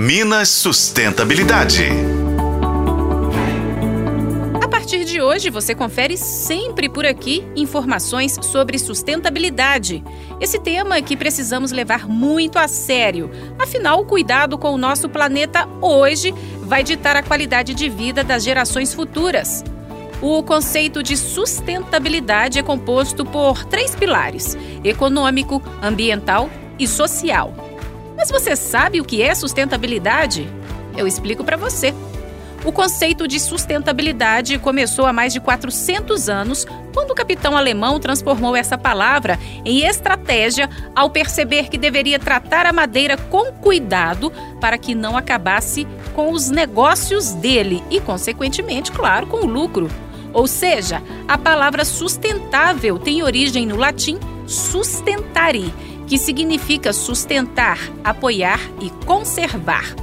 [0.00, 1.88] Minas Sustentabilidade.
[4.62, 10.04] A partir de hoje, você confere sempre por aqui informações sobre sustentabilidade.
[10.40, 13.28] Esse tema que precisamos levar muito a sério.
[13.58, 18.44] Afinal, o cuidado com o nosso planeta hoje vai ditar a qualidade de vida das
[18.44, 19.64] gerações futuras.
[20.22, 27.67] O conceito de sustentabilidade é composto por três pilares: econômico, ambiental e social.
[28.18, 30.48] Mas você sabe o que é sustentabilidade?
[30.96, 31.94] Eu explico para você.
[32.64, 38.56] O conceito de sustentabilidade começou há mais de 400 anos, quando o capitão alemão transformou
[38.56, 44.96] essa palavra em estratégia ao perceber que deveria tratar a madeira com cuidado para que
[44.96, 49.88] não acabasse com os negócios dele e, consequentemente, claro, com o lucro.
[50.32, 55.72] Ou seja, a palavra sustentável tem origem no latim sustentari,
[56.08, 59.94] que significa sustentar, apoiar e conservar.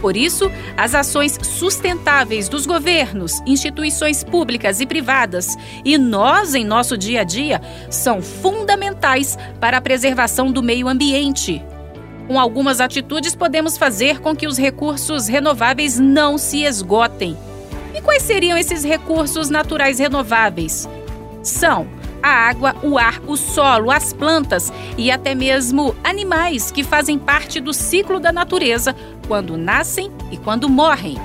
[0.00, 6.96] Por isso, as ações sustentáveis dos governos, instituições públicas e privadas e nós em nosso
[6.96, 7.60] dia a dia
[7.90, 11.62] são fundamentais para a preservação do meio ambiente.
[12.28, 17.36] Com algumas atitudes, podemos fazer com que os recursos renováveis não se esgotem.
[17.94, 20.88] E quais seriam esses recursos naturais renováveis?
[21.42, 21.88] São
[22.22, 27.60] a água, o ar, o solo, as plantas e até mesmo animais que fazem parte
[27.60, 28.94] do ciclo da natureza
[29.26, 31.18] quando nascem e quando morrem.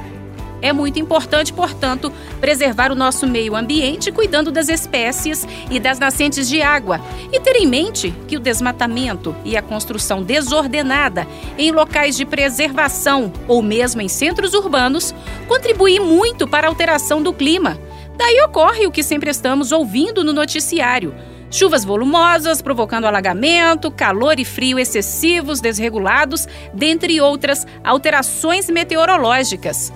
[0.64, 6.47] É muito importante, portanto, preservar o nosso meio ambiente cuidando das espécies e das nascentes
[6.47, 7.02] de água
[7.33, 11.27] e ter em mente que o desmatamento e a construção desordenada
[11.58, 15.14] em locais de preservação ou mesmo em centros urbanos
[15.49, 17.77] contribuem muito para a alteração do clima
[18.16, 21.14] Daí ocorre o que sempre estamos ouvindo no noticiário.
[21.50, 29.94] Chuvas volumosas provocando alagamento, calor e frio excessivos, desregulados, dentre outras alterações meteorológicas.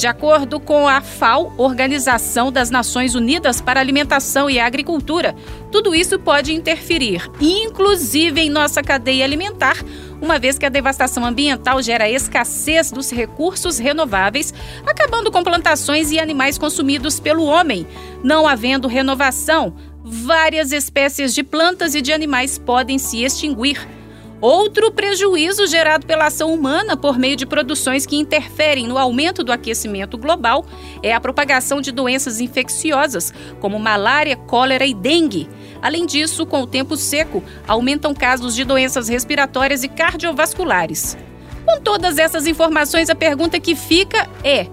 [0.00, 5.36] De acordo com a FAO, Organização das Nações Unidas para Alimentação e Agricultura,
[5.70, 9.76] tudo isso pode interferir, inclusive em nossa cadeia alimentar,
[10.18, 14.54] uma vez que a devastação ambiental gera escassez dos recursos renováveis,
[14.86, 17.86] acabando com plantações e animais consumidos pelo homem.
[18.24, 23.99] Não havendo renovação, várias espécies de plantas e de animais podem se extinguir.
[24.40, 29.52] Outro prejuízo gerado pela ação humana por meio de produções que interferem no aumento do
[29.52, 30.64] aquecimento global
[31.02, 35.46] é a propagação de doenças infecciosas, como malária, cólera e dengue.
[35.82, 41.18] Além disso, com o tempo seco, aumentam casos de doenças respiratórias e cardiovasculares.
[41.66, 44.66] Com todas essas informações, a pergunta que fica é: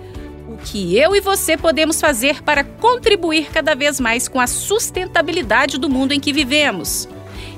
[0.47, 5.77] o que eu e você podemos fazer para contribuir cada vez mais com a sustentabilidade
[5.77, 7.09] do mundo em que vivemos?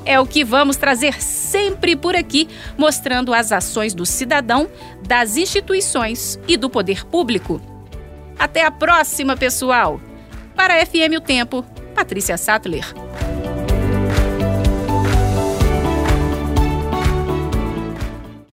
[0.06, 4.70] É o que vamos trazer sempre por aqui, mostrando as ações do cidadão,
[5.06, 7.62] das instituições e do poder público.
[8.38, 10.00] Até a próxima, pessoal!
[10.56, 12.86] Para a FM O Tempo, Patrícia Sattler.